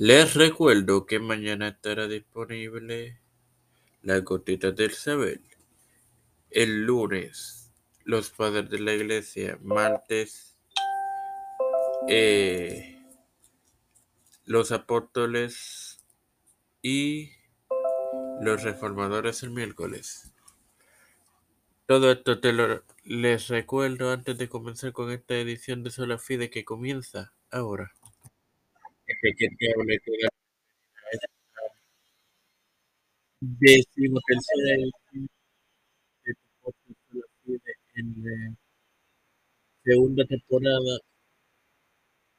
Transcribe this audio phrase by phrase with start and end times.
[0.00, 3.20] Les recuerdo que mañana estará disponible
[4.02, 5.40] la gotita del saber.
[6.50, 7.72] El lunes,
[8.04, 9.58] los padres de la iglesia.
[9.60, 10.56] Martes,
[12.06, 13.02] eh,
[14.44, 15.98] los apóstoles
[16.80, 17.32] y
[18.40, 20.30] los reformadores el miércoles.
[21.86, 26.50] Todo esto te lo les recuerdo antes de comenzar con esta edición de Sola Fide
[26.50, 27.97] que comienza ahora.
[29.08, 30.28] Que te hable con la
[33.40, 34.84] decimotercera de
[37.94, 38.54] en la
[39.82, 40.98] segunda temporada.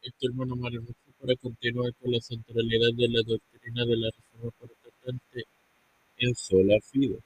[0.03, 4.51] Este hermano Mario José para continuar con la centralidad de la doctrina de la reforma
[4.59, 5.45] protestante
[6.17, 7.17] en Sola Fide.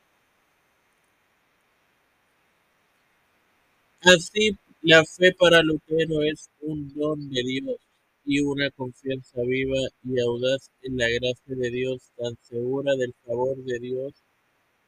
[4.03, 7.77] Así, la fe para Lutero es un don de Dios
[8.25, 13.57] y una confianza viva y audaz en la gracia de Dios, tan segura del favor
[13.57, 14.13] de Dios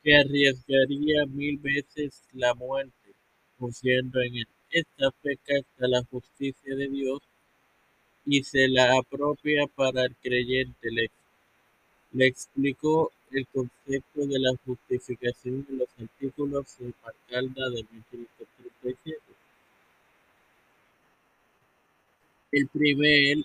[0.04, 3.14] que arriesgaría mil veces la muerte
[3.58, 4.46] confiando en.
[4.70, 7.22] Esta fe capta la justicia de Dios
[8.26, 10.92] y se la apropia para el creyente.
[10.92, 11.08] Le,
[12.28, 19.25] explicó el concepto de la justificación en los artículos de Marcalda de 1537.
[22.52, 23.38] El primer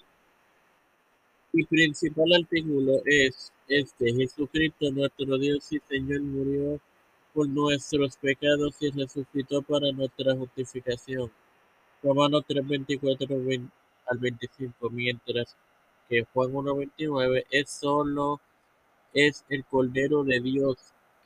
[1.52, 6.80] y principal artículo es este, Jesucristo nuestro Dios y Señor murió
[7.34, 11.30] por nuestros pecados y resucitó para nuestra justificación.
[12.02, 13.26] Romanos 3, 24
[14.06, 15.56] al 25, mientras
[16.08, 18.40] que Juan 1, 29 es solo
[19.12, 20.76] es el Cordero de Dios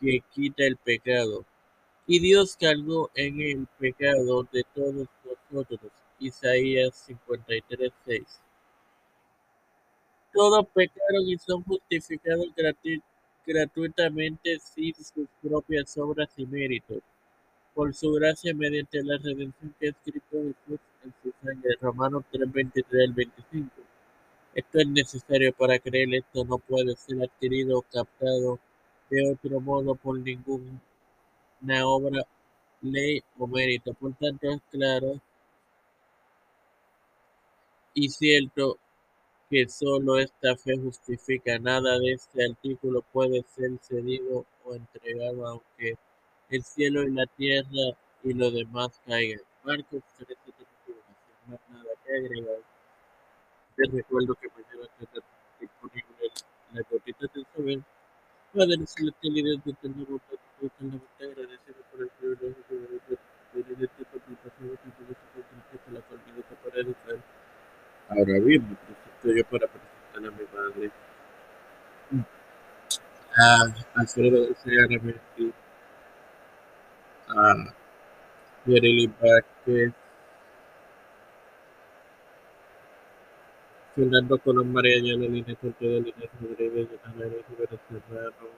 [0.01, 1.45] que quita el pecado.
[2.07, 5.09] Y Dios cargó en el pecado de todos
[5.51, 6.04] nosotros.
[6.19, 8.23] Isaías 53, 6.
[10.33, 12.89] Todos pecaron y son justificados gratu
[13.47, 17.03] gratuitamente sin sus propias obras y méritos,
[17.75, 21.77] por su gracia mediante la redención que ha escrito Jesús en su sangre.
[21.81, 23.71] Romanos 3, 23 al 25.
[24.55, 28.59] Esto es necesario para creer, esto no puede ser adquirido o captado
[29.11, 30.81] de otro modo por ninguna
[31.85, 32.23] obra,
[32.81, 33.93] ley o mérito.
[33.95, 35.21] Por tanto, es claro
[37.95, 38.79] y cierto
[39.49, 41.59] que solo esta fe justifica.
[41.59, 45.95] Nada de este artículo puede ser cedido o entregado, aunque
[46.51, 49.41] el cielo y la tierra y lo demás caigan.
[49.65, 50.35] Marcos 13,
[51.47, 52.59] más nada que agregar.
[53.77, 55.25] Te recuerdo que mañana estará
[55.61, 56.31] disponible
[56.73, 57.81] la gotita del saber.
[58.53, 63.19] Padre celestial y Dios de eterna bondad, te agradecido por el privilegio de ver
[68.17, 68.77] ahora mismo.
[69.25, 70.91] Yo para presentarme madre.
[73.37, 74.33] A hacer
[74.63, 75.15] CRM
[77.29, 77.75] a
[78.67, 79.93] Yerili Vázquez,
[83.95, 88.49] Fernando Colón Mariana, Lina Santiago, Lina Rodríguez, Ana Rivera Serrano,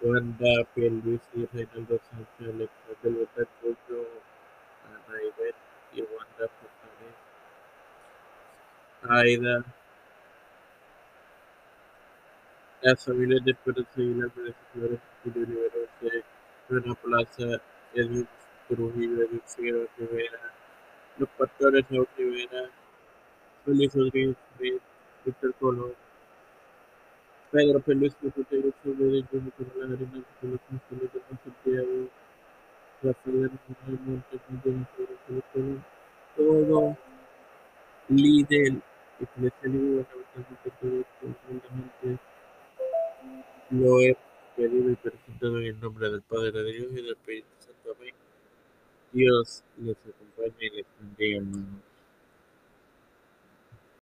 [0.00, 4.06] Wanda, Piel Luis y Reinaldo Sánchez, Alexander López Puyo,
[4.84, 5.56] Ana Ivette
[5.94, 7.37] y Wanda Fortaleza.
[9.04, 9.64] either
[12.84, 16.24] as a village produzione per esplorare di universe
[16.66, 17.60] per la plaza
[17.92, 18.26] e di
[18.66, 20.38] Trujillo di Figueroa Rivera
[21.18, 22.70] to put it Rivera
[23.64, 24.36] the Rodríguez
[25.24, 25.94] Víctor Colón
[27.50, 31.20] Pedro Feliz que to de su vida y de la arena de los musulmanes de
[31.42, 32.08] Santiago
[33.02, 33.50] Rafael
[34.06, 35.84] Montes the Montes de Colón
[36.36, 36.96] todo
[38.08, 38.82] líder
[39.20, 42.18] eclesiástico gubernamental todo humildemente
[43.70, 44.16] lo he
[44.56, 47.96] pedido y presentado en el nombre del Padre de Dios y del Espíritu Santo.
[47.98, 48.14] Amén.
[49.12, 51.87] Dios les acompañe y les bendiga, hermanos.